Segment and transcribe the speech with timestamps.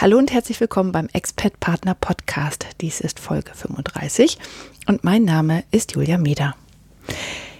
[0.00, 2.64] Hallo und herzlich willkommen beim Expat Partner Podcast.
[2.80, 4.38] Dies ist Folge 35
[4.86, 6.56] und mein Name ist Julia Meder.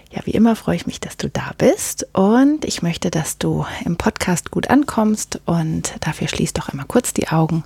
[0.09, 3.67] Ja, wie immer freue ich mich, dass du da bist und ich möchte, dass du
[3.85, 7.63] im Podcast gut ankommst und dafür schließ doch einmal kurz die Augen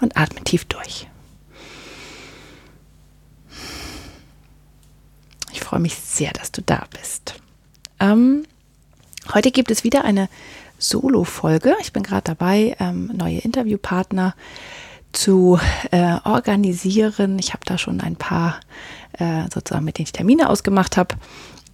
[0.00, 1.06] und atme tief durch.
[5.52, 7.36] Ich freue mich sehr, dass du da bist.
[8.00, 8.44] Ähm,
[9.32, 10.28] heute gibt es wieder eine
[10.78, 11.74] Solo-Folge.
[11.80, 14.34] Ich bin gerade dabei, ähm, neue Interviewpartner
[15.12, 15.58] zu
[15.90, 17.38] äh, organisieren.
[17.38, 18.60] Ich habe da schon ein paar
[19.18, 21.14] äh, sozusagen, mit denen ich Termine ausgemacht habe.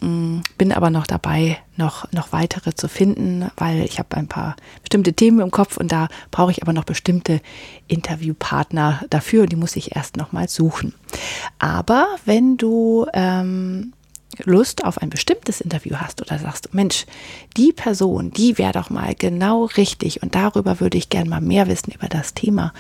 [0.03, 4.57] Mm, bin aber noch dabei, noch, noch weitere zu finden, weil ich habe ein paar
[4.83, 7.41] bestimmte Themen im Kopf und da brauche ich aber noch bestimmte
[7.87, 10.95] Interviewpartner dafür und die muss ich erst noch mal suchen.
[11.59, 13.93] Aber wenn du ähm,
[14.45, 17.07] Lust auf ein bestimmtes Interview hast oder sagst, Mensch,
[17.57, 21.69] die Person, die wäre doch mal genau richtig und darüber würde ich gerne mal mehr
[21.69, 22.73] wissen über das Thema,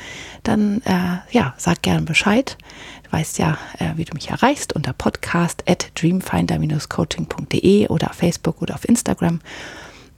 [0.42, 2.56] dann äh, ja, sag gerne Bescheid.
[3.04, 8.62] Du weißt ja, äh, wie du mich erreichst unter podcast at dreamfinder-coaching.de oder auf Facebook
[8.62, 9.40] oder auf Instagram.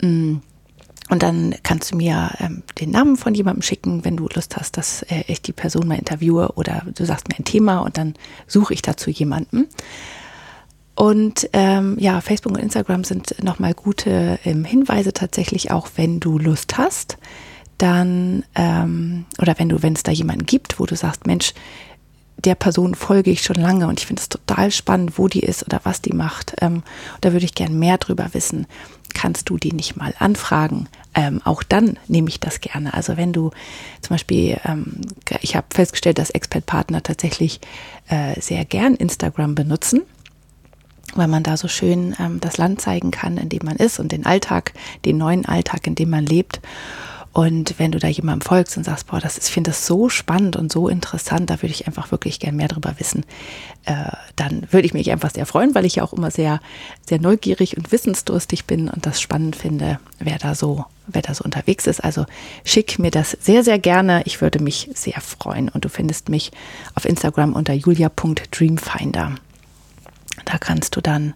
[0.00, 0.36] Mm.
[1.10, 4.78] Und dann kannst du mir ähm, den Namen von jemandem schicken, wenn du Lust hast,
[4.78, 8.14] dass äh, ich die Person mal interviewe oder du sagst mir ein Thema und dann
[8.46, 9.68] suche ich dazu jemanden.
[10.94, 16.38] Und ähm, ja, Facebook und Instagram sind nochmal gute ähm, Hinweise tatsächlich, auch wenn du
[16.38, 17.18] Lust hast,
[17.78, 21.52] dann ähm, oder wenn du, wenn es da jemanden gibt, wo du sagst, Mensch,
[22.36, 25.64] der Person folge ich schon lange und ich finde es total spannend, wo die ist
[25.64, 26.54] oder was die macht.
[26.60, 26.82] Ähm,
[27.20, 28.66] da würde ich gern mehr drüber wissen.
[29.14, 30.88] Kannst du die nicht mal anfragen?
[31.14, 32.92] Ähm, auch dann nehme ich das gerne.
[32.94, 33.50] Also wenn du
[34.00, 35.00] zum Beispiel, ähm,
[35.40, 37.60] ich habe festgestellt, dass Expert-Partner tatsächlich
[38.08, 40.02] äh, sehr gern Instagram benutzen
[41.14, 44.12] weil man da so schön ähm, das Land zeigen kann, in dem man ist und
[44.12, 44.72] den Alltag,
[45.04, 46.60] den neuen Alltag, in dem man lebt.
[47.34, 50.08] Und wenn du da jemandem folgst und sagst, boah, das ist, ich finde das so
[50.08, 53.24] spannend und so interessant, da würde ich einfach wirklich gern mehr drüber wissen,
[53.86, 56.60] äh, dann würde ich mich einfach sehr freuen, weil ich ja auch immer sehr,
[57.08, 61.42] sehr neugierig und wissensdurstig bin und das spannend finde, wer da so, wer da so
[61.42, 62.04] unterwegs ist.
[62.04, 62.24] Also
[62.64, 64.22] schick mir das sehr, sehr gerne.
[64.26, 65.68] Ich würde mich sehr freuen.
[65.68, 66.52] Und du findest mich
[66.94, 69.34] auf Instagram unter julia.dreamfinder.
[70.58, 71.34] Kannst du dann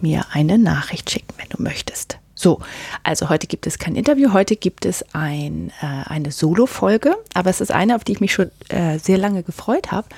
[0.00, 2.18] mir eine Nachricht schicken, wenn du möchtest.
[2.34, 2.60] So,
[3.02, 7.60] also heute gibt es kein Interview, heute gibt es ein, äh, eine Solo-Folge, aber es
[7.60, 10.08] ist eine, auf die ich mich schon äh, sehr lange gefreut habe.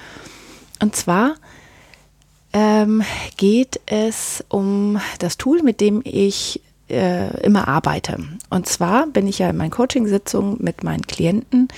[0.81, 1.35] Und zwar
[2.53, 3.03] ähm,
[3.37, 8.19] geht es um das Tool, mit dem ich äh, immer arbeite.
[8.51, 11.69] Und zwar bin ich ja in meinen Coaching-Sitzungen mit meinen Klienten,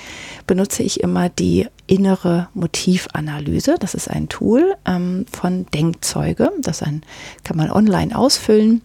[0.46, 3.76] benutze ich immer die innere Motivanalyse.
[3.78, 6.50] Das ist ein Tool ähm, von Denkzeuge.
[6.60, 7.02] Das ein,
[7.42, 8.82] kann man online ausfüllen.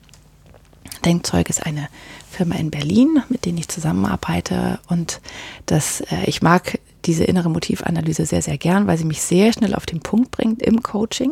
[1.06, 1.88] Denkzeuge ist eine
[2.30, 4.80] Firma in Berlin, mit denen ich zusammenarbeite.
[4.88, 5.22] Und
[5.66, 9.74] das, äh, ich mag diese innere Motivanalyse sehr, sehr gern, weil sie mich sehr schnell
[9.74, 11.32] auf den Punkt bringt im Coaching.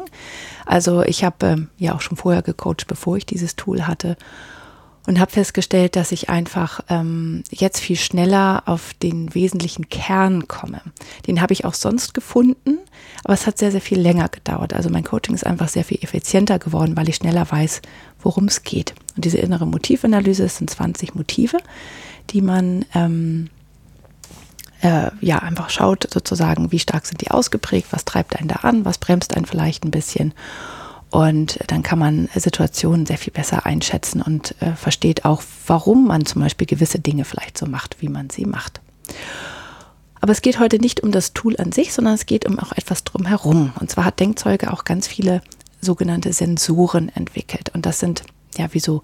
[0.66, 4.18] Also ich habe ähm, ja auch schon vorher gecoacht, bevor ich dieses Tool hatte
[5.08, 10.82] und habe festgestellt, dass ich einfach ähm, jetzt viel schneller auf den wesentlichen Kern komme.
[11.26, 12.78] Den habe ich auch sonst gefunden,
[13.24, 14.74] aber es hat sehr, sehr viel länger gedauert.
[14.74, 17.82] Also mein Coaching ist einfach sehr viel effizienter geworden, weil ich schneller weiß,
[18.22, 18.94] worum es geht.
[19.16, 21.58] Und diese innere Motivanalyse, es sind 20 Motive,
[22.30, 23.50] die man ähm,
[24.82, 28.84] äh, ja einfach schaut, sozusagen, wie stark sind die ausgeprägt, was treibt einen da an,
[28.84, 30.34] was bremst einen vielleicht ein bisschen.
[31.10, 36.26] Und dann kann man Situationen sehr viel besser einschätzen und äh, versteht auch, warum man
[36.26, 38.82] zum Beispiel gewisse Dinge vielleicht so macht, wie man sie macht.
[40.20, 42.74] Aber es geht heute nicht um das Tool an sich, sondern es geht um auch
[42.74, 43.72] etwas drumherum.
[43.80, 45.42] Und zwar hat Denkzeuge auch ganz viele
[45.80, 47.70] sogenannte Sensoren entwickelt.
[47.74, 48.24] Und das sind
[48.58, 49.04] ja wie so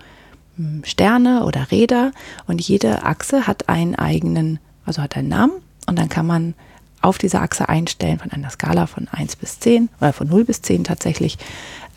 [0.57, 2.11] hm, Sterne oder Räder.
[2.47, 5.53] Und jede Achse hat einen eigenen, also hat einen Namen.
[5.87, 6.55] Und dann kann man
[7.03, 10.61] auf dieser Achse einstellen von einer Skala von 1 bis 10 oder von 0 bis
[10.61, 11.37] 10 tatsächlich,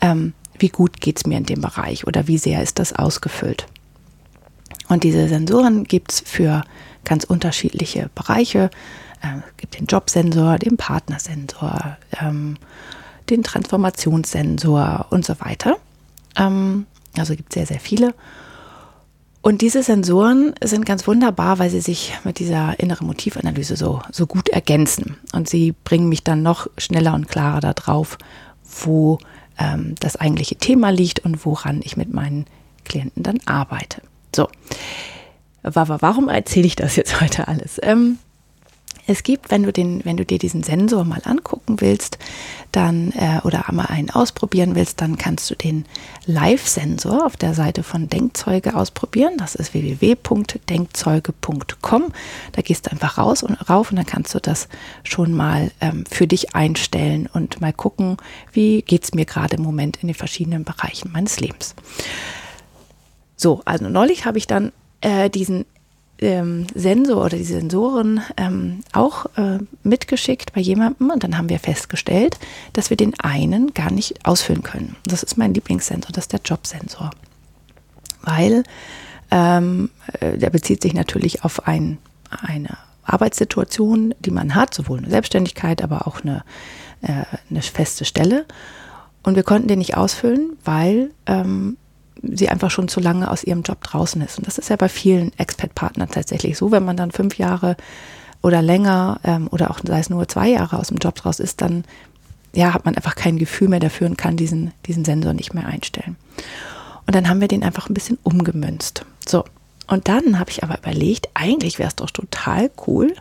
[0.01, 3.67] ähm, wie gut geht es mir in dem Bereich oder wie sehr ist das ausgefüllt.
[4.89, 6.63] Und diese Sensoren gibt es für
[7.03, 8.69] ganz unterschiedliche Bereiche.
[9.23, 12.57] Ähm, es gibt den Jobsensor, den Partnersensor, ähm,
[13.29, 15.77] den Transformationssensor und so weiter.
[16.35, 16.85] Ähm,
[17.17, 18.13] also gibt es sehr, sehr viele.
[19.47, 24.27] Und diese Sensoren sind ganz wunderbar, weil sie sich mit dieser inneren Motivanalyse so, so
[24.27, 25.15] gut ergänzen.
[25.31, 28.17] Und sie bringen mich dann noch schneller und klarer darauf,
[28.81, 29.19] wo
[29.57, 32.45] ähm, das eigentliche Thema liegt und woran ich mit meinen
[32.83, 34.01] Klienten dann arbeite.
[34.35, 34.49] So,
[35.63, 37.79] warum erzähle ich das jetzt heute alles?
[37.81, 38.19] Ähm,
[39.07, 42.17] es gibt, wenn du den, wenn du dir diesen Sensor mal angucken willst,
[42.73, 45.85] dann äh, oder einmal einen ausprobieren willst, dann kannst du den
[46.25, 49.35] Live-Sensor auf der Seite von Denkzeuge ausprobieren.
[49.37, 52.03] Das ist www.denkzeuge.com.
[52.51, 54.67] Da gehst du einfach raus und rauf und dann kannst du das
[55.03, 58.17] schon mal ähm, für dich einstellen und mal gucken,
[58.51, 61.75] wie geht es mir gerade im Moment in den verschiedenen Bereichen meines Lebens.
[63.37, 65.63] So, also neulich habe ich dann äh, diesen
[66.19, 71.59] ähm, Sensor oder die Sensoren ähm, auch äh, mitgeschickt bei jemandem und dann haben wir
[71.59, 72.37] festgestellt,
[72.73, 74.95] dass wir den einen gar nicht ausfüllen können.
[75.05, 77.11] Das ist mein Lieblingssensor, das ist der Jobsensor.
[78.21, 78.63] Weil
[79.31, 81.97] ähm, äh, der bezieht sich natürlich auf ein,
[82.29, 86.43] eine Arbeitssituation, die man hat, sowohl eine Selbstständigkeit, aber auch eine,
[87.01, 88.45] äh, eine feste Stelle.
[89.23, 91.77] Und wir konnten den nicht ausfüllen, weil ähm,
[92.23, 94.37] sie einfach schon zu lange aus ihrem Job draußen ist.
[94.37, 97.77] Und das ist ja bei vielen Expat-Partnern tatsächlich so, wenn man dann fünf Jahre
[98.41, 101.61] oder länger ähm, oder auch sei es nur zwei Jahre aus dem Job draus ist,
[101.61, 101.83] dann
[102.53, 105.67] ja, hat man einfach kein Gefühl mehr dafür und kann diesen, diesen Sensor nicht mehr
[105.67, 106.15] einstellen.
[107.05, 109.05] Und dann haben wir den einfach ein bisschen umgemünzt.
[109.27, 109.43] So,
[109.87, 113.13] und dann habe ich aber überlegt, eigentlich wäre es doch total cool,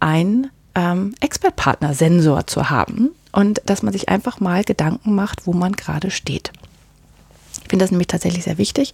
[0.00, 5.72] einen ähm, Expert-Partner-Sensor zu haben und dass man sich einfach mal Gedanken macht, wo man
[5.72, 6.52] gerade steht.
[7.62, 8.92] Ich finde das nämlich tatsächlich sehr wichtig.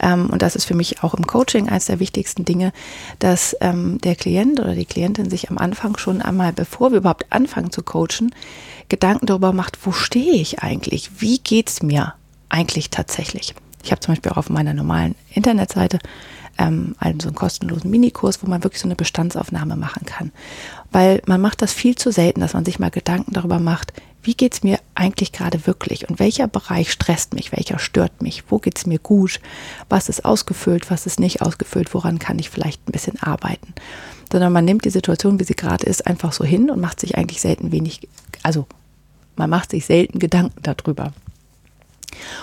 [0.00, 2.72] Ähm, und das ist für mich auch im Coaching eines der wichtigsten Dinge,
[3.18, 7.26] dass ähm, der Klient oder die Klientin sich am Anfang schon einmal, bevor wir überhaupt
[7.30, 8.34] anfangen zu coachen,
[8.88, 11.10] Gedanken darüber macht, wo stehe ich eigentlich?
[11.18, 12.14] Wie geht es mir
[12.48, 13.54] eigentlich tatsächlich?
[13.82, 15.98] Ich habe zum Beispiel auch auf meiner normalen Internetseite
[16.58, 20.32] ähm, also einen kostenlosen Minikurs, wo man wirklich so eine Bestandsaufnahme machen kann.
[20.92, 23.92] Weil man macht das viel zu selten, dass man sich mal Gedanken darüber macht,
[24.22, 28.44] wie geht es mir eigentlich gerade wirklich und welcher Bereich stresst mich, welcher stört mich,
[28.48, 29.40] wo geht es mir gut,
[29.88, 33.74] was ist ausgefüllt, was ist nicht ausgefüllt, woran kann ich vielleicht ein bisschen arbeiten.
[34.30, 37.16] Sondern man nimmt die Situation, wie sie gerade ist, einfach so hin und macht sich
[37.16, 38.08] eigentlich selten wenig,
[38.42, 38.66] also
[39.34, 41.12] man macht sich selten Gedanken darüber.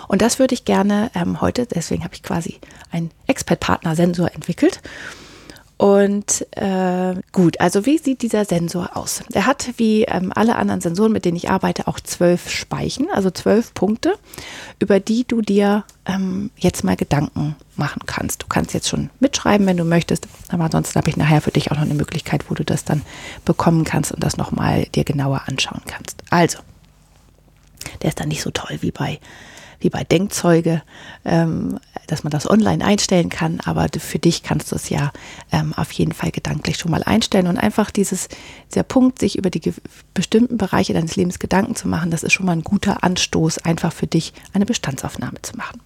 [0.08, 2.60] Und das würde ich gerne ähm, heute, deswegen habe ich quasi
[2.92, 4.82] einen Expert-Partner-Sensor entwickelt
[5.80, 9.24] und äh, gut, also wie sieht dieser Sensor aus?
[9.32, 13.32] Er hat wie ähm, alle anderen Sensoren, mit denen ich arbeite, auch zwölf Speichen, also
[13.32, 14.16] zwölf Punkte,
[14.80, 18.44] über die du dir ähm, jetzt mal Gedanken machen kannst.
[18.44, 21.72] Du kannst jetzt schon mitschreiben, wenn du möchtest, aber ansonsten habe ich nachher für dich
[21.72, 23.04] auch noch eine Möglichkeit, wo du das dann
[23.46, 26.24] bekommen kannst und das nochmal dir genauer anschauen kannst.
[26.30, 26.60] Also,
[28.02, 29.22] der ist dann nicht so toll wie bei
[29.80, 30.82] wie bei Denkzeuge,
[31.26, 35.12] ähm, dass man das online einstellen kann, aber für dich kannst du es ja
[35.52, 38.30] ähm, auf jeden Fall gedanklich schon mal einstellen und einfach dieses,
[38.72, 39.74] dieser Punkt, sich über die
[40.14, 43.94] bestimmten Bereiche deines Lebens Gedanken zu machen, das ist schon mal ein guter Anstoß, einfach
[43.94, 45.82] für dich eine Bestandsaufnahme zu machen.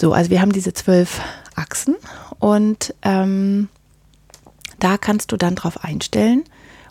[0.00, 1.20] So, also wir haben diese zwölf
[1.56, 1.96] Achsen
[2.38, 3.68] und ähm,
[4.78, 6.44] da kannst du dann drauf einstellen,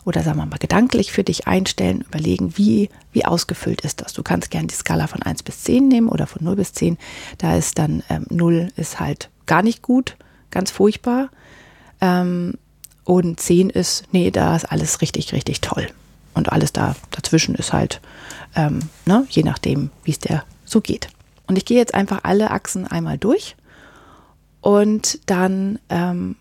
[0.08, 4.14] oder sagen wir mal gedanklich für dich einstellen, überlegen, wie, wie ausgefüllt ist das.
[4.14, 6.96] Du kannst gerne die Skala von 1 bis 10 nehmen oder von 0 bis 10.
[7.36, 10.16] Da ist dann ähm, 0 ist halt gar nicht gut,
[10.50, 11.28] ganz furchtbar.
[12.00, 12.54] Ähm,
[13.04, 15.88] und 10 ist, nee, da ist alles richtig, richtig toll.
[16.32, 18.00] Und alles da dazwischen ist halt,
[18.56, 21.10] ähm, ne, je nachdem, wie es dir so geht.
[21.46, 23.56] Und ich gehe jetzt einfach alle Achsen einmal durch
[24.62, 26.36] und dann ähm,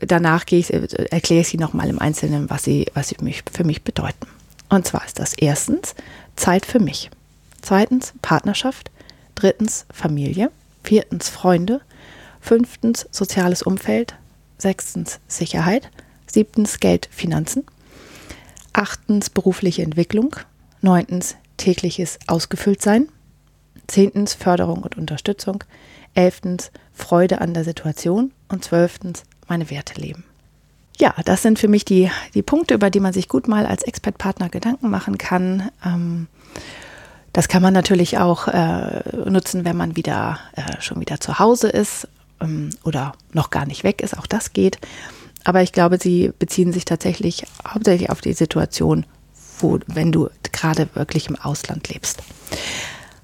[0.00, 3.82] danach ich, erkläre ich sie nochmal im Einzelnen, was sie, was sie mich, für mich
[3.82, 4.26] bedeuten.
[4.68, 5.94] Und zwar ist das erstens
[6.36, 7.10] Zeit für mich.
[7.62, 8.90] Zweitens Partnerschaft.
[9.34, 10.50] Drittens Familie.
[10.84, 11.80] Viertens Freunde.
[12.40, 14.14] Fünftens soziales Umfeld.
[14.58, 15.90] Sechstens Sicherheit.
[16.26, 17.64] Siebtens Geld, Finanzen.
[18.72, 20.36] Achtens berufliche Entwicklung.
[20.80, 23.08] Neuntens tägliches Ausgefülltsein.
[23.86, 25.64] Zehntens Förderung und Unterstützung.
[26.14, 28.32] Elftens Freude an der Situation.
[28.48, 30.24] Und zwölftens meine Werte leben.
[30.98, 33.82] Ja, das sind für mich die, die Punkte, über die man sich gut mal als
[33.84, 35.70] Expert-Partner Gedanken machen kann.
[35.84, 36.26] Ähm,
[37.32, 41.68] das kann man natürlich auch äh, nutzen, wenn man wieder äh, schon wieder zu Hause
[41.68, 42.08] ist
[42.40, 44.18] ähm, oder noch gar nicht weg ist.
[44.18, 44.78] Auch das geht.
[45.44, 49.06] Aber ich glaube, sie beziehen sich tatsächlich hauptsächlich auf die Situation,
[49.60, 52.22] wo, wenn du gerade wirklich im Ausland lebst.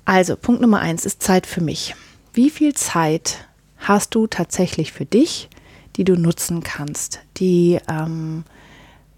[0.04, 1.96] Also, Punkt Nummer eins ist Zeit für mich.
[2.32, 5.48] Wie viel Zeit hast du tatsächlich für dich?
[5.96, 8.44] Die du nutzen kannst, die ähm,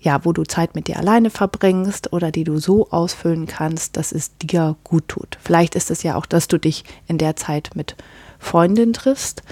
[0.06, 4.12] ja, wo du Zeit mit dir alleine verbringst oder die du so ausfüllen kannst, dass
[4.12, 5.36] es dir gut tut.
[5.42, 7.96] Vielleicht ist es ja auch, dass du dich in der Zeit mit
[8.38, 9.42] Freundin triffst,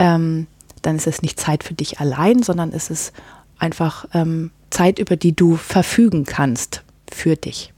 [0.00, 0.48] ähm,
[0.82, 3.12] dann ist es nicht Zeit für dich allein, sondern es ist
[3.58, 7.72] einfach ähm, Zeit, über die du verfügen kannst für dich.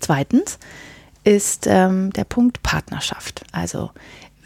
[0.00, 0.58] Zweitens
[1.22, 3.44] ist ähm, der Punkt Partnerschaft.
[3.52, 3.90] Also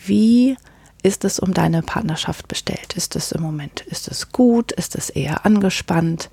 [0.04, 0.56] wie
[1.04, 2.94] ist es um deine Partnerschaft bestellt?
[2.96, 4.72] Ist es im Moment, ist es gut?
[4.72, 6.30] Ist es eher angespannt?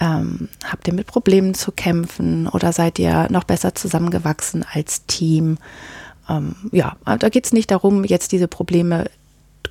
[0.00, 5.58] Ähm, habt ihr mit Problemen zu kämpfen oder seid ihr noch besser zusammengewachsen als Team?
[6.28, 9.10] Ähm, ja, da geht es nicht darum, jetzt diese Probleme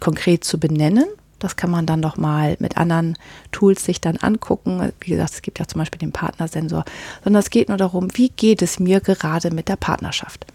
[0.01, 1.05] konkret zu benennen.
[1.39, 3.17] Das kann man dann noch mal mit anderen
[3.53, 4.91] Tools sich dann angucken.
[4.99, 6.83] Wie gesagt, es gibt ja zum Beispiel den Partnersensor,
[7.23, 10.45] sondern es geht nur darum, wie geht es mir gerade mit der Partnerschaft.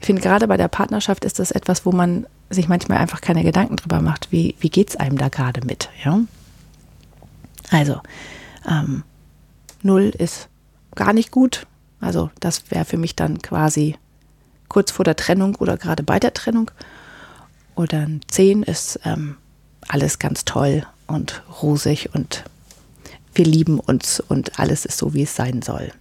[0.00, 3.42] Ich finde, gerade bei der Partnerschaft ist das etwas, wo man sich manchmal einfach keine
[3.42, 5.88] Gedanken drüber macht, wie, wie geht es einem da gerade mit.
[6.04, 6.20] Ja?
[7.70, 8.00] Also,
[8.68, 9.02] ähm,
[9.82, 10.48] null ist
[10.94, 11.66] gar nicht gut.
[12.00, 13.96] Also, das wäre für mich dann quasi
[14.68, 16.70] kurz vor der Trennung oder gerade bei der Trennung.
[17.74, 19.36] Oder ein 10 ist ähm,
[19.88, 22.44] alles ganz toll und rosig und
[23.34, 25.92] wir lieben uns und alles ist so, wie es sein soll.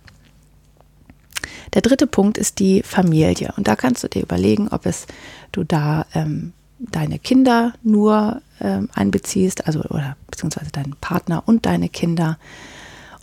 [1.73, 3.53] Der dritte Punkt ist die Familie.
[3.57, 5.07] Und da kannst du dir überlegen, ob es
[5.51, 11.89] du da ähm, deine Kinder nur ähm, einbeziehst, also oder beziehungsweise deinen Partner und deine
[11.89, 12.37] Kinder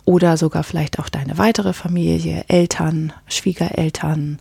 [0.05, 4.39] oder sogar vielleicht auch deine weitere Familie, Eltern, Schwiegereltern,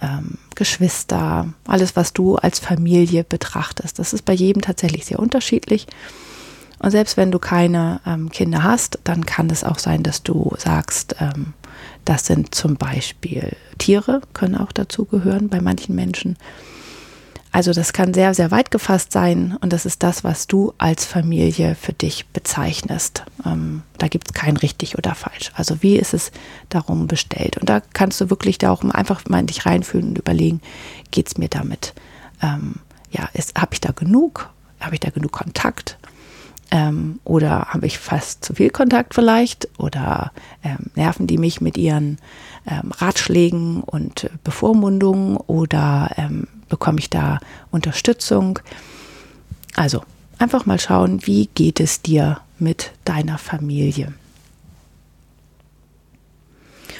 [0.00, 3.98] ähm, Geschwister, alles, was du als Familie betrachtest.
[3.98, 5.86] Das ist bei jedem tatsächlich sehr unterschiedlich.
[6.78, 10.54] Und selbst wenn du keine ähm, Kinder hast, dann kann es auch sein, dass du
[10.56, 11.54] sagst, ähm,
[12.04, 16.36] das sind zum Beispiel Tiere, können auch dazu gehören bei manchen Menschen.
[17.52, 21.04] Also das kann sehr, sehr weit gefasst sein und das ist das, was du als
[21.04, 23.24] Familie für dich bezeichnest.
[23.44, 25.50] Ähm, da gibt es kein richtig oder falsch.
[25.54, 26.30] Also wie ist es
[26.68, 27.58] darum bestellt?
[27.58, 30.60] Und da kannst du wirklich da auch einfach mal in dich reinfühlen und überlegen,
[31.10, 31.92] geht es mir damit?
[32.40, 32.76] Ähm,
[33.10, 34.48] ja, habe ich da genug?
[34.78, 35.98] Habe ich da genug Kontakt?
[36.70, 39.68] Ähm, oder habe ich fast zu viel Kontakt vielleicht?
[39.78, 42.18] Oder ähm, nerven die mich mit ihren
[42.66, 45.36] ähm, Ratschlägen und Bevormundungen?
[45.36, 48.60] Oder ähm, bekomme ich da Unterstützung?
[49.74, 50.02] Also
[50.38, 54.12] einfach mal schauen, wie geht es dir mit deiner Familie?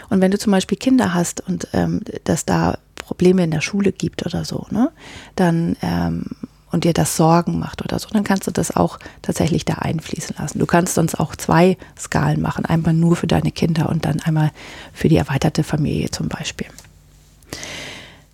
[0.08, 3.92] Und wenn du zum Beispiel Kinder hast und ähm, dass da Probleme in der Schule
[3.92, 4.90] gibt oder so, ne,
[5.36, 6.24] dann ähm,
[6.70, 10.36] und dir das Sorgen macht oder so, dann kannst du das auch tatsächlich da einfließen
[10.38, 10.58] lassen.
[10.58, 14.52] Du kannst sonst auch zwei Skalen machen, einmal nur für deine Kinder und dann einmal
[14.92, 16.68] für die erweiterte Familie zum Beispiel.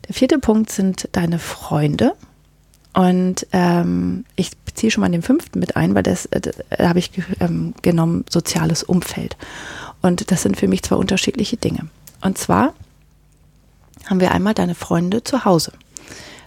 [0.08, 2.12] Der vierte Punkt sind deine Freunde.
[2.92, 6.98] Und ähm, ich beziehe schon mal den fünften mit ein, weil das, äh, da habe
[6.98, 9.36] ich ähm, genommen soziales Umfeld.
[10.00, 11.88] Und das sind für mich zwei unterschiedliche Dinge.
[12.22, 12.72] Und zwar
[14.06, 15.72] haben wir einmal deine Freunde zu Hause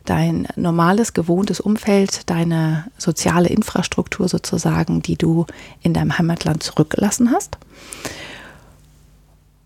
[0.09, 5.45] dein normales, gewohntes Umfeld, deine soziale Infrastruktur sozusagen, die du
[5.81, 7.57] in deinem Heimatland zurückgelassen hast.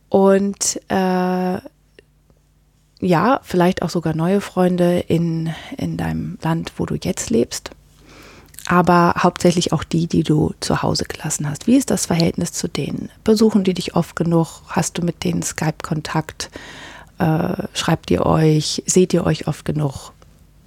[0.09, 1.57] Und äh,
[2.99, 7.71] ja, vielleicht auch sogar neue Freunde in, in deinem Land, wo du jetzt lebst.
[8.65, 11.67] Aber hauptsächlich auch die, die du zu Hause gelassen hast.
[11.67, 13.09] Wie ist das Verhältnis zu denen?
[13.25, 14.61] Besuchen die dich oft genug?
[14.67, 16.49] Hast du mit denen Skype-Kontakt?
[17.17, 18.81] Äh, schreibt ihr euch?
[18.85, 20.12] Seht ihr euch oft genug?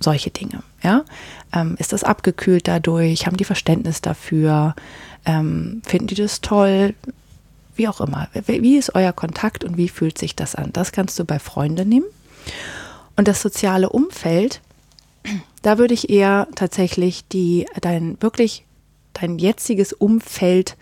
[0.01, 0.63] Solche Dinge.
[0.83, 1.05] Ja?
[1.53, 3.27] Ähm, ist das abgekühlt dadurch?
[3.27, 4.75] Haben die Verständnis dafür?
[5.25, 6.95] Ähm, finden die das toll?
[7.75, 8.29] Wie auch immer.
[8.47, 10.73] Wie ist euer Kontakt und wie fühlt sich das an?
[10.73, 12.07] Das kannst du bei Freunden nehmen.
[13.17, 14.61] Und das soziale Umfeld,
[15.63, 18.65] da würde ich eher tatsächlich die, dein wirklich
[19.21, 20.77] dein jetziges Umfeld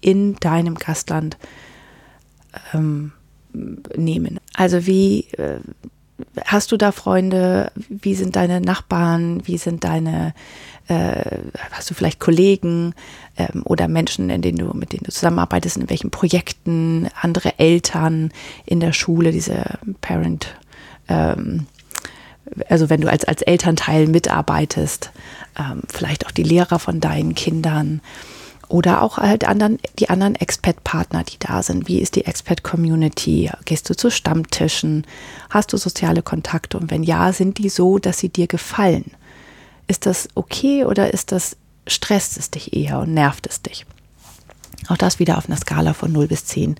[0.00, 1.36] in deinem Gastland
[2.74, 3.12] ähm,
[3.52, 4.40] nehmen.
[4.54, 5.60] Also wie, äh,
[6.44, 7.70] hast du da Freunde?
[7.88, 9.46] Wie sind deine Nachbarn?
[9.46, 10.34] Wie sind deine,
[10.88, 11.38] äh,
[11.72, 12.94] hast du vielleicht Kollegen
[13.36, 18.32] ähm, oder Menschen, in denen du, mit denen du zusammenarbeitest, in welchen Projekten, andere Eltern
[18.64, 20.54] in der Schule, diese Parent,
[21.08, 21.66] ähm,
[22.68, 25.10] also wenn du als, als Elternteil mitarbeitest,
[25.58, 28.00] ähm, vielleicht auch die Lehrer von deinen Kindern
[28.68, 31.88] oder auch halt anderen, die anderen Expat-Partner, die da sind.
[31.88, 33.50] Wie ist die Expat-Community?
[33.64, 35.06] Gehst du zu Stammtischen?
[35.50, 36.78] Hast du soziale Kontakte?
[36.78, 39.12] Und wenn ja, sind die so, dass sie dir gefallen?
[39.86, 41.56] Ist das okay oder ist das,
[41.86, 43.86] stresst es dich eher und nervt es dich?
[44.88, 46.76] Auch das wieder auf einer Skala von 0 bis 10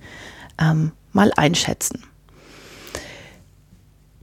[0.59, 2.03] ähm, mal einschätzen.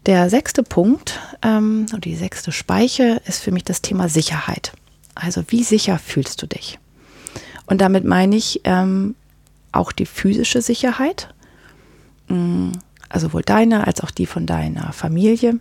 [0.07, 4.73] Der sechste Punkt ähm, und die sechste Speiche ist für mich das Thema Sicherheit.
[5.15, 6.79] Also wie sicher fühlst du dich?
[7.67, 9.15] Und damit meine ich ähm,
[9.73, 11.35] auch die physische Sicherheit,
[12.29, 12.73] mm,
[13.09, 15.61] also sowohl deine als auch die von deiner Familie.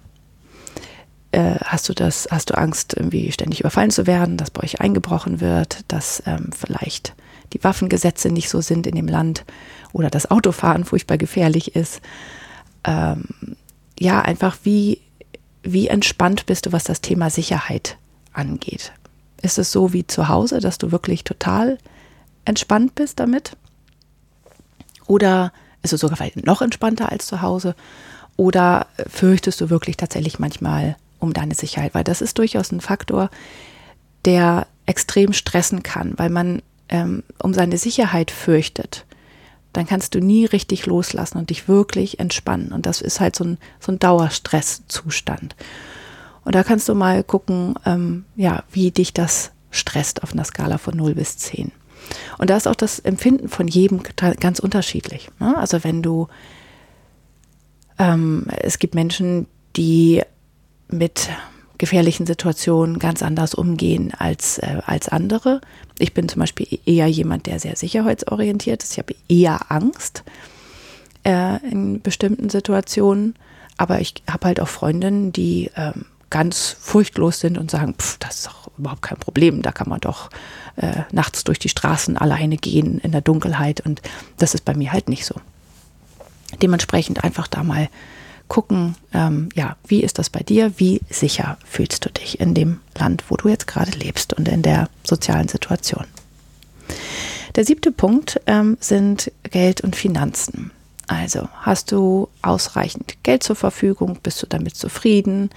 [1.32, 4.82] äh, hast du das, hast du Angst, irgendwie ständig überfallen zu werden, dass bei euch
[4.82, 7.16] eingebrochen wird, dass ähm, vielleicht
[7.54, 9.46] die Waffengesetze nicht so sind in dem Land
[9.92, 12.02] oder das Autofahren furchtbar gefährlich ist.
[12.84, 13.26] Ähm,
[14.00, 15.02] ja, einfach wie,
[15.64, 17.98] wie entspannt bist du, was das Thema Sicherheit
[18.34, 18.92] angeht.
[19.42, 21.78] Ist es so wie zu Hause, dass du wirklich total
[22.46, 23.56] entspannt bist damit?
[25.08, 27.76] Oder ist es sogar noch entspannter als zu Hause?
[28.36, 31.94] Oder fürchtest du wirklich tatsächlich manchmal um deine Sicherheit?
[31.94, 33.30] Weil das ist durchaus ein Faktor,
[34.26, 39.06] der extrem stressen kann, weil man ähm, um seine Sicherheit fürchtet.
[39.72, 42.72] Dann kannst du nie richtig loslassen und dich wirklich entspannen.
[42.72, 45.56] Und das ist halt so ein, so ein Dauerstresszustand.
[46.46, 50.78] Und da kannst du mal gucken, ähm, ja, wie dich das stresst auf einer Skala
[50.78, 51.72] von 0 bis 10.
[52.38, 54.02] Und da ist auch das Empfinden von jedem
[54.40, 55.30] ganz unterschiedlich.
[55.40, 55.58] Ne?
[55.58, 56.28] Also wenn du,
[58.00, 60.22] ähm, es gibt Menschen, die
[60.88, 61.30] mit
[61.78, 65.60] gefährlichen Situationen ganz anders umgehen als, äh, als andere.
[66.00, 68.94] Ich bin zum Beispiel eher jemand, der sehr sicherheitsorientiert ist.
[68.94, 70.24] Ich habe eher Angst
[71.24, 73.36] äh, in bestimmten Situationen.
[73.76, 78.38] Aber ich habe halt auch Freundinnen, die ähm, ganz furchtlos sind und sagen, pff, das
[78.38, 79.62] ist doch überhaupt kein Problem.
[79.62, 80.30] Da kann man doch
[80.76, 83.82] äh, nachts durch die Straßen alleine gehen in der Dunkelheit.
[83.82, 84.02] Und
[84.38, 85.36] das ist bei mir halt nicht so.
[86.62, 87.90] Dementsprechend einfach da mal
[88.48, 90.74] gucken, ähm, ja, wie ist das bei dir?
[90.78, 94.62] Wie sicher fühlst du dich in dem Land, wo du jetzt gerade lebst und in
[94.62, 96.06] der sozialen Situation?
[97.56, 100.72] Der siebte Punkt ähm, sind Geld und Finanzen.
[101.08, 104.20] Also hast du ausreichend Geld zur Verfügung?
[104.24, 105.50] Bist du damit zufrieden?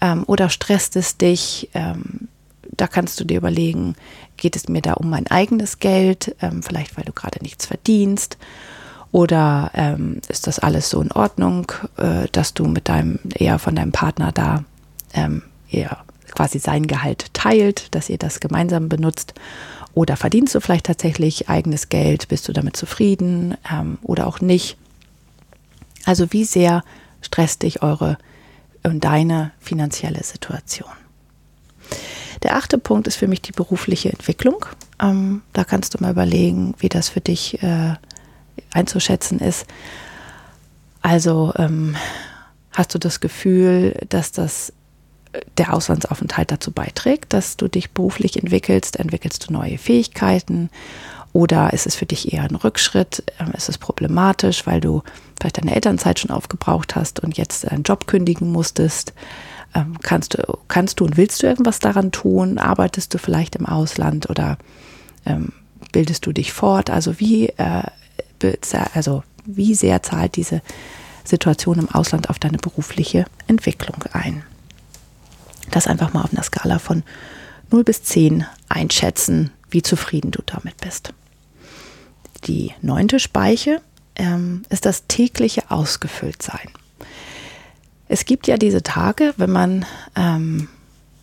[0.00, 1.70] Ähm, oder stresst es dich?
[1.74, 2.28] Ähm,
[2.76, 3.94] da kannst du dir überlegen,
[4.36, 6.34] geht es mir da um mein eigenes Geld?
[6.40, 8.38] Ähm, vielleicht weil du gerade nichts verdienst
[9.16, 13.74] oder ähm, ist das alles so in Ordnung, äh, dass du mit deinem, eher von
[13.74, 14.64] deinem Partner da
[15.14, 16.04] ähm, eher
[16.34, 19.32] quasi sein Gehalt teilt, dass ihr das gemeinsam benutzt?
[19.94, 22.28] Oder verdienst du vielleicht tatsächlich eigenes Geld?
[22.28, 24.76] Bist du damit zufrieden ähm, oder auch nicht?
[26.04, 26.84] Also wie sehr
[27.22, 28.18] stresst dich eure
[28.82, 30.90] und deine finanzielle Situation?
[32.42, 34.66] Der achte Punkt ist für mich die berufliche Entwicklung.
[35.00, 37.94] Ähm, da kannst du mal überlegen, wie das für dich äh,
[38.72, 39.66] einzuschätzen ist.
[41.02, 41.96] Also ähm,
[42.72, 44.72] hast du das Gefühl, dass das
[45.32, 50.70] äh, der Auslandsaufenthalt dazu beiträgt, dass du dich beruflich entwickelst, entwickelst du neue Fähigkeiten
[51.32, 53.22] oder ist es für dich eher ein Rückschritt?
[53.38, 55.02] Ähm, ist es problematisch, weil du
[55.38, 59.12] vielleicht deine Elternzeit schon aufgebraucht hast und jetzt einen Job kündigen musstest?
[59.76, 62.58] Ähm, kannst, du, kannst du und willst du irgendwas daran tun?
[62.58, 64.56] Arbeitest du vielleicht im Ausland oder
[65.26, 65.52] ähm,
[65.92, 66.88] bildest du dich fort?
[66.88, 67.82] Also wie äh,
[68.94, 70.62] also wie sehr zahlt diese
[71.24, 74.42] Situation im Ausland auf deine berufliche Entwicklung ein.
[75.70, 77.02] Das einfach mal auf einer Skala von
[77.70, 81.12] 0 bis 10 einschätzen, wie zufrieden du damit bist.
[82.44, 83.80] Die neunte Speiche
[84.14, 86.68] ähm, ist das tägliche Ausgefülltsein.
[88.08, 90.68] Es gibt ja diese Tage, wenn man ähm,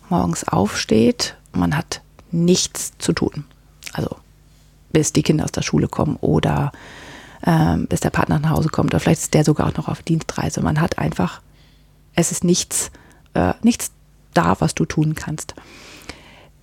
[0.08, 3.44] morgens aufsteht, man hat nichts zu tun.
[3.92, 4.16] Also
[4.92, 6.72] bis die Kinder aus der Schule kommen oder
[7.46, 10.02] ähm, bis der Partner nach Hause kommt oder vielleicht ist der sogar auch noch auf
[10.02, 10.62] Dienstreise.
[10.62, 11.40] Man hat einfach,
[12.14, 12.90] es ist nichts,
[13.34, 13.90] äh, nichts
[14.34, 15.54] da, was du tun kannst.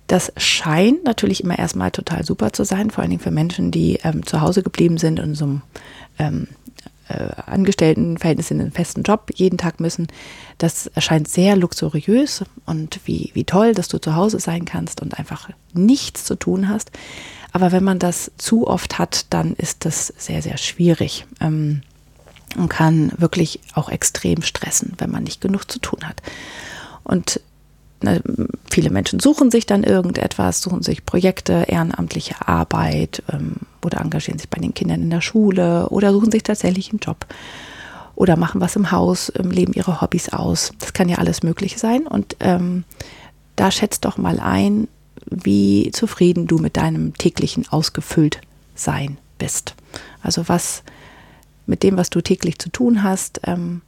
[0.06, 3.98] Das scheint natürlich immer erstmal total super zu sein, vor allen Dingen für Menschen, die
[4.02, 5.62] ähm, zu Hause geblieben sind und so einem
[6.18, 6.61] ähm, äh,
[7.46, 10.08] Angestelltenverhältnis in einen festen Job jeden Tag müssen.
[10.58, 15.18] Das erscheint sehr luxuriös und wie, wie toll, dass du zu Hause sein kannst und
[15.18, 16.90] einfach nichts zu tun hast.
[17.52, 21.82] Aber wenn man das zu oft hat, dann ist das sehr, sehr schwierig ähm,
[22.56, 26.22] und kann wirklich auch extrem stressen, wenn man nicht genug zu tun hat.
[27.04, 27.40] Und
[28.02, 28.20] na,
[28.70, 34.48] viele Menschen suchen sich dann irgendetwas, suchen sich Projekte, ehrenamtliche Arbeit ähm, oder engagieren sich
[34.48, 37.26] bei den Kindern in der Schule oder suchen sich tatsächlich einen Job
[38.14, 40.72] oder machen was im Haus, ähm, leben ihre Hobbys aus.
[40.78, 42.06] Das kann ja alles möglich sein.
[42.06, 42.84] Und ähm,
[43.56, 44.88] da schätzt doch mal ein,
[45.26, 48.40] wie zufrieden du mit deinem täglichen ausgefüllt
[48.74, 49.74] sein bist.
[50.22, 50.82] Also was
[51.66, 53.40] mit dem, was du täglich zu tun hast.
[53.44, 53.82] Ähm,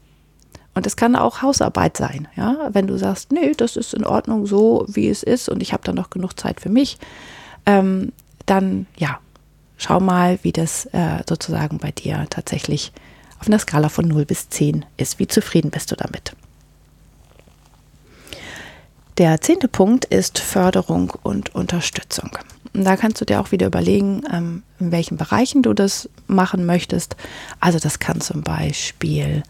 [0.75, 2.69] und es kann auch Hausarbeit sein, ja.
[2.73, 5.85] Wenn du sagst, nee, das ist in Ordnung so, wie es ist und ich habe
[5.85, 6.99] dann noch genug Zeit für mich,
[7.67, 8.13] ähm,
[8.47, 9.19] dann ja,
[9.77, 12.93] schau mal, wie das äh, sozusagen bei dir tatsächlich
[13.41, 15.19] auf einer Skala von 0 bis 10 ist.
[15.19, 16.35] Wie zufrieden bist du damit?
[19.19, 22.37] Der zehnte Punkt ist Förderung und Unterstützung.
[22.73, 27.15] Da kannst du dir auch wieder überlegen, ähm, in welchen Bereichen du das machen möchtest.
[27.61, 29.45] Also das kann zum Beispiel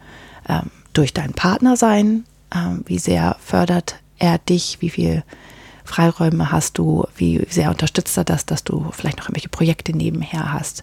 [0.46, 2.24] ähm, durch deinen Partner sein.
[2.54, 4.78] Ähm, wie sehr fördert er dich?
[4.80, 5.22] Wie viel
[5.84, 7.06] Freiräume hast du?
[7.16, 10.82] Wie sehr unterstützt er das, dass du vielleicht noch irgendwelche Projekte nebenher hast?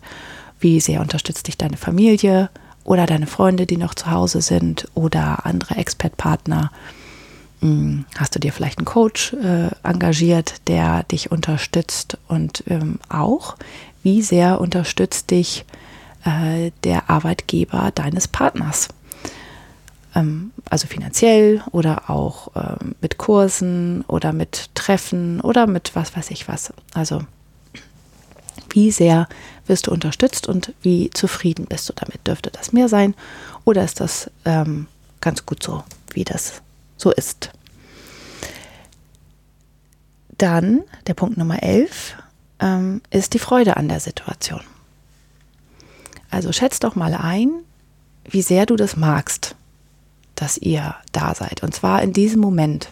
[0.59, 2.49] Wie sehr unterstützt dich deine Familie
[2.83, 6.71] oder deine Freunde, die noch zu Hause sind oder andere Expert-Partner?
[7.61, 13.55] Hm, hast du dir vielleicht einen Coach äh, engagiert, der dich unterstützt und ähm, auch,
[14.03, 15.65] wie sehr unterstützt dich
[16.25, 18.89] äh, der Arbeitgeber deines Partners?
[20.15, 26.31] Ähm, also finanziell oder auch ähm, mit Kursen oder mit Treffen oder mit was weiß
[26.31, 26.73] ich was.
[26.93, 27.23] Also
[28.69, 29.27] wie sehr
[29.67, 32.25] wirst du unterstützt und wie zufrieden bist du damit?
[32.27, 33.15] Dürfte das mehr sein
[33.65, 34.87] oder ist das ähm,
[35.19, 36.61] ganz gut so, wie das
[36.97, 37.51] so ist.
[40.37, 42.15] Dann der Punkt Nummer 11
[42.59, 44.61] ähm, ist die Freude an der Situation.
[46.29, 47.51] Also schätz doch mal ein,
[48.23, 49.55] wie sehr du das magst,
[50.41, 51.63] dass ihr da seid.
[51.63, 52.89] Und zwar in diesem Moment.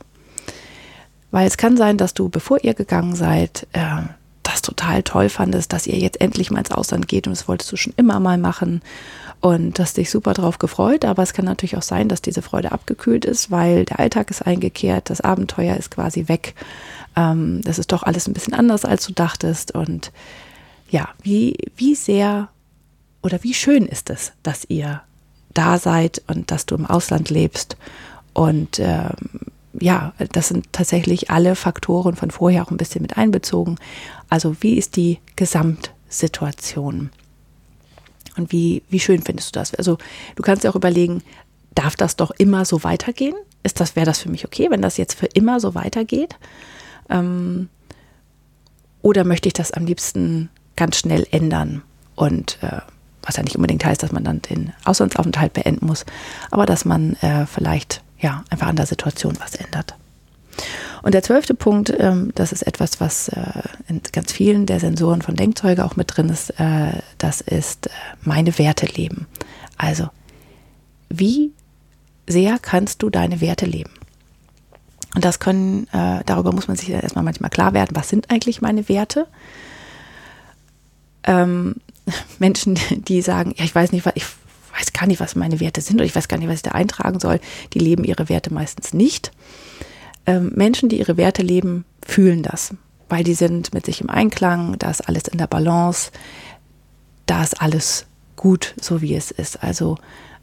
[1.31, 4.03] Weil es kann sein, dass du, bevor ihr gegangen seid, äh,
[4.43, 7.71] das total toll fandest, dass ihr jetzt endlich mal ins Ausland geht und das wolltest
[7.71, 8.81] du schon immer mal machen
[9.41, 11.05] und hast dich super drauf gefreut.
[11.05, 14.45] Aber es kann natürlich auch sein, dass diese Freude abgekühlt ist, weil der Alltag ist
[14.45, 16.55] eingekehrt, das Abenteuer ist quasi weg.
[17.15, 19.71] Ähm, das ist doch alles ein bisschen anders, als du dachtest.
[19.71, 20.12] Und
[20.89, 22.49] ja, wie, wie sehr
[23.21, 25.01] oder wie schön ist es, dass ihr
[25.53, 27.77] da seid und dass du im Ausland lebst.
[28.33, 29.13] Und ähm,
[29.79, 33.77] ja, das sind tatsächlich alle Faktoren von vorher auch ein bisschen mit einbezogen.
[34.29, 37.09] Also wie ist die Gesamtsituation?
[38.38, 39.75] Und wie, wie schön findest du das?
[39.75, 39.97] Also
[40.35, 41.23] du kannst dir auch überlegen,
[41.75, 43.35] darf das doch immer so weitergehen?
[43.63, 46.35] Ist das, wäre das für mich okay, wenn das jetzt für immer so weitergeht?
[47.09, 47.69] Ähm,
[49.01, 51.83] oder möchte ich das am liebsten ganz schnell ändern?
[52.15, 52.81] Und äh,
[53.29, 56.03] was ja nicht unbedingt heißt, dass man dann den Auslandsaufenthalt beenden muss,
[56.49, 59.95] aber dass man äh, vielleicht ja einfach an der Situation was ändert.
[61.03, 65.21] Und der zwölfte Punkt, ähm, das ist etwas, was äh, in ganz vielen der Sensoren
[65.21, 67.89] von Denkzeuge auch mit drin ist, äh, das ist äh,
[68.23, 69.27] meine Werte leben.
[69.77, 70.09] Also,
[71.09, 71.53] wie
[72.27, 73.91] sehr kannst du deine Werte leben?
[75.13, 78.61] Und das können, äh, darüber muss man sich erstmal manchmal klar werden, was sind eigentlich
[78.61, 79.27] meine Werte?
[81.23, 81.75] Ähm,
[82.39, 84.25] Menschen, die sagen, ja, ich weiß nicht, was, ich
[84.77, 86.71] weiß gar nicht, was meine Werte sind oder ich weiß gar nicht, was ich da
[86.71, 87.39] eintragen soll,
[87.73, 89.32] die leben ihre Werte meistens nicht.
[90.25, 92.73] Ähm, Menschen, die ihre Werte leben, fühlen das,
[93.10, 96.12] weil die sind mit sich im Einklang, da ist alles in der Balance,
[97.25, 98.05] da ist alles
[98.36, 99.63] gut, so wie es ist.
[99.63, 99.97] Also,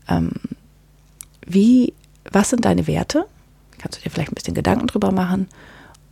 [0.09, 0.33] ähm,
[1.47, 1.95] wie,
[2.31, 3.27] was sind deine Werte?
[3.79, 5.49] Kannst du dir vielleicht ein bisschen Gedanken drüber machen?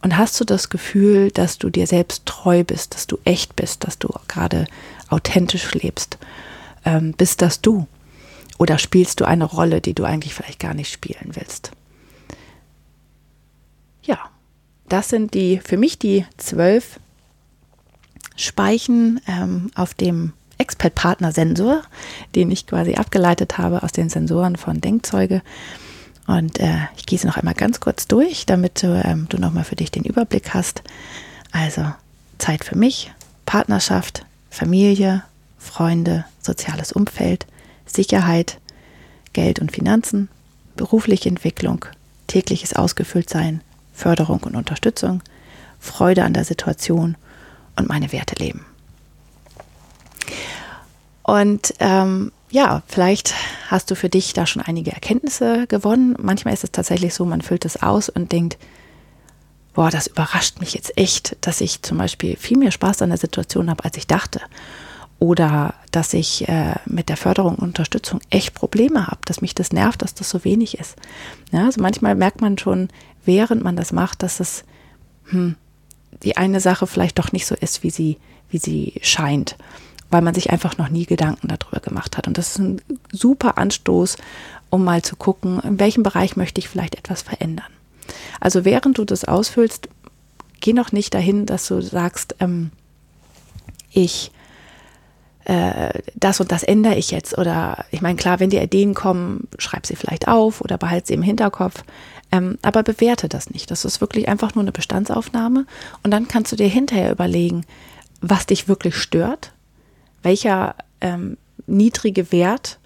[0.04, 3.84] Und hast du das Gefühl, dass du dir selbst treu bist, dass du echt bist,
[3.84, 4.66] dass du gerade
[5.08, 6.18] authentisch lebst?
[6.84, 7.86] Ähm, bist das du?
[8.58, 11.70] Oder spielst du eine Rolle, die du eigentlich vielleicht gar nicht spielen willst?
[14.02, 14.18] Ja,
[14.90, 17.00] das sind die für mich die zwölf
[18.36, 21.82] Speichen ähm, auf dem Expert-Partner-Sensor,
[22.34, 25.40] den ich quasi abgeleitet habe aus den Sensoren von Denkzeuge.
[26.26, 29.64] Und äh, ich gehe es noch einmal ganz kurz durch, damit du, ähm, du nochmal
[29.64, 30.82] für dich den Überblick hast.
[31.52, 31.92] Also
[32.38, 33.12] Zeit für mich,
[33.46, 35.22] Partnerschaft, Familie,
[35.58, 37.46] Freunde, soziales Umfeld,
[37.86, 38.58] Sicherheit,
[39.32, 40.28] Geld und Finanzen,
[40.76, 41.84] berufliche Entwicklung,
[42.26, 43.60] tägliches Ausgefülltsein,
[43.92, 45.22] Förderung und Unterstützung,
[45.78, 47.16] Freude an der Situation
[47.76, 48.64] und meine Werte leben.
[51.22, 53.34] Und ähm, ja, vielleicht
[53.66, 56.14] hast du für dich da schon einige Erkenntnisse gewonnen.
[56.22, 58.58] Manchmal ist es tatsächlich so, man füllt es aus und denkt,
[59.74, 63.18] boah, das überrascht mich jetzt echt, dass ich zum Beispiel viel mehr Spaß an der
[63.18, 64.40] Situation habe, als ich dachte.
[65.18, 69.72] Oder dass ich äh, mit der Förderung und Unterstützung echt Probleme habe, dass mich das
[69.72, 70.94] nervt, dass das so wenig ist.
[71.50, 72.88] Ja, also manchmal merkt man schon,
[73.24, 74.62] während man das macht, dass es
[75.24, 75.56] hm,
[76.22, 79.56] die eine Sache vielleicht doch nicht so ist, wie sie, wie sie scheint
[80.10, 82.26] weil man sich einfach noch nie Gedanken darüber gemacht hat.
[82.26, 82.80] Und das ist ein
[83.12, 84.16] super Anstoß,
[84.70, 87.72] um mal zu gucken, in welchem Bereich möchte ich vielleicht etwas verändern.
[88.40, 89.88] Also während du das ausfüllst,
[90.60, 92.70] geh noch nicht dahin, dass du sagst, ähm,
[93.90, 94.30] ich
[95.44, 97.36] äh, das und das ändere ich jetzt.
[97.36, 101.14] Oder ich meine, klar, wenn dir Ideen kommen, schreib sie vielleicht auf oder behalte sie
[101.14, 101.84] im Hinterkopf.
[102.32, 103.70] Ähm, aber bewerte das nicht.
[103.70, 105.66] Das ist wirklich einfach nur eine Bestandsaufnahme.
[106.02, 107.64] Und dann kannst du dir hinterher überlegen,
[108.20, 109.52] was dich wirklich stört,
[110.24, 112.78] welcher ähm, niedrige Wert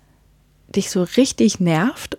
[0.68, 2.18] dich so richtig nervt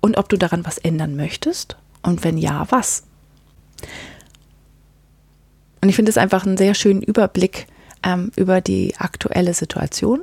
[0.00, 3.04] und ob du daran was ändern möchtest und wenn ja, was.
[5.80, 7.66] Und ich finde es einfach einen sehr schönen Überblick
[8.02, 10.20] ähm, über die aktuelle Situation.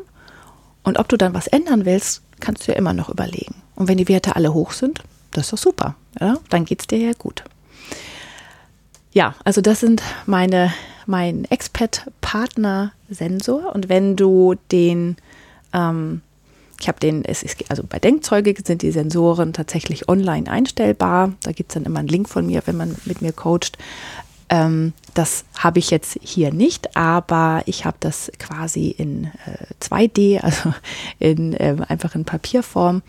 [0.83, 3.55] Und ob du dann was ändern willst, kannst du ja immer noch überlegen.
[3.75, 5.95] Und wenn die Werte alle hoch sind, das ist doch super.
[6.19, 6.37] Ja?
[6.49, 7.43] Dann geht es dir ja gut.
[9.11, 10.73] Ja, also das sind meine,
[11.07, 13.73] mein Expat-Partner-Sensor.
[13.73, 15.15] Und wenn du den,
[15.73, 16.21] ähm,
[16.79, 21.33] ich habe den, es ist, also bei Denkzeuge sind die Sensoren tatsächlich online einstellbar.
[21.43, 23.77] Da gibt es dann immer einen Link von mir, wenn man mit mir coacht.
[24.49, 30.39] Ähm, das habe ich jetzt hier nicht, aber ich habe das quasi in äh, 2D,
[30.41, 30.73] also
[31.19, 33.01] in, äh, einfach in Papierform.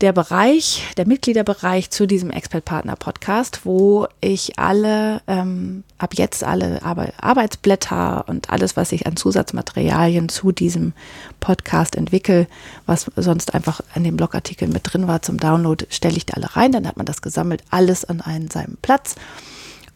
[0.00, 8.28] der Bereich, der Mitgliederbereich zu diesem Expert-Partner-Podcast, wo ich alle, ähm, ab jetzt alle Arbeitsblätter
[8.28, 10.92] und alles, was ich an Zusatzmaterialien zu diesem
[11.40, 12.46] Podcast entwickle,
[12.86, 16.54] was sonst einfach an dem Blogartikel mit drin war zum Download, stelle ich da alle
[16.54, 16.70] rein.
[16.70, 19.16] Dann hat man das gesammelt, alles an einem seinem Platz.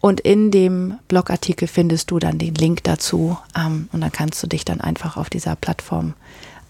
[0.00, 3.38] Und in dem Blogartikel findest du dann den Link dazu.
[3.56, 6.14] Ähm, und dann kannst du dich dann einfach auf dieser Plattform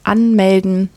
[0.05, 0.91] anmelden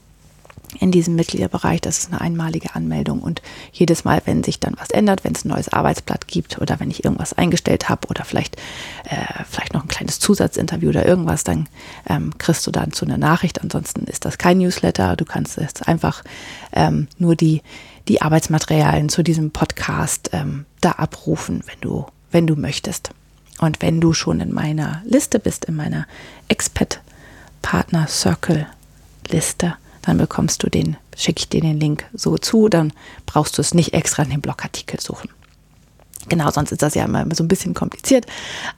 [0.80, 1.82] in diesem Mitgliederbereich.
[1.82, 3.22] Das ist eine einmalige Anmeldung.
[3.22, 6.80] Und jedes Mal, wenn sich dann was ändert, wenn es ein neues Arbeitsblatt gibt oder
[6.80, 8.58] wenn ich irgendwas eingestellt habe oder vielleicht,
[9.06, 11.68] äh, vielleicht noch ein kleines Zusatzinterview oder irgendwas, dann
[12.10, 13.62] ähm, kriegst du dann zu einer Nachricht.
[13.62, 15.16] Ansonsten ist das kein Newsletter.
[15.16, 16.24] Du kannst jetzt einfach
[16.74, 17.62] ähm, nur die,
[18.08, 23.12] die Arbeitsmaterialien zu diesem Podcast ähm, da abrufen, wenn du wenn du möchtest.
[23.60, 26.06] Und wenn du schon in meiner Liste bist, in meiner
[26.50, 27.00] Expat
[27.62, 28.68] Partner Circle
[29.30, 32.94] Liste, dann bekommst du den, schicke ich dir den Link so zu, dann
[33.26, 35.30] brauchst du es nicht extra in den Blogartikel suchen.
[36.28, 38.26] Genau, sonst ist das ja immer so ein bisschen kompliziert.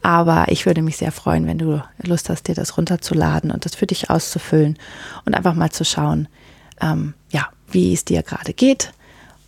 [0.01, 3.75] Aber ich würde mich sehr freuen, wenn du Lust hast, dir das runterzuladen und das
[3.75, 4.77] für dich auszufüllen
[5.25, 6.27] und einfach mal zu schauen,
[6.81, 8.91] ähm, ja, wie es dir gerade geht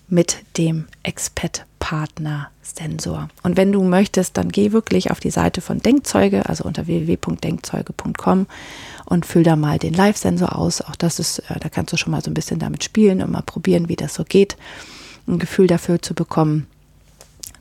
[0.07, 3.29] mit dem Expat Partner Sensor.
[3.43, 8.47] Und wenn du möchtest, dann geh wirklich auf die Seite von Denkzeuge, also unter www.denkzeuge.com
[9.05, 10.81] und füll da mal den Live-Sensor aus.
[10.81, 13.31] Auch das ist, äh, da kannst du schon mal so ein bisschen damit spielen und
[13.31, 14.57] mal probieren, wie das so geht,
[15.27, 16.67] ein Gefühl dafür zu bekommen.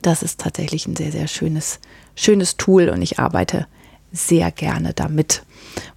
[0.01, 1.79] Das ist tatsächlich ein sehr, sehr schönes,
[2.15, 3.67] schönes Tool und ich arbeite
[4.11, 5.43] sehr gerne damit,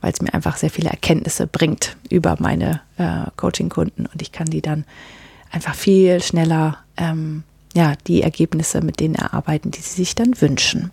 [0.00, 4.46] weil es mir einfach sehr viele Erkenntnisse bringt über meine äh, Coaching-Kunden und ich kann
[4.46, 4.84] die dann
[5.50, 10.90] einfach viel schneller ähm, ja, die Ergebnisse mit denen erarbeiten, die sie sich dann wünschen.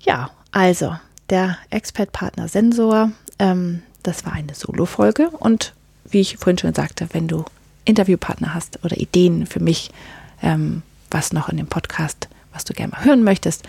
[0.00, 0.96] Ja, also
[1.28, 5.74] der Expert-Partner Sensor, ähm, das war eine Solo-Folge und
[6.08, 7.44] wie ich vorhin schon sagte, wenn du
[7.84, 9.90] Interviewpartner hast oder Ideen für mich,
[10.42, 13.64] ähm, was noch in dem Podcast, was du gerne mal hören möchtest,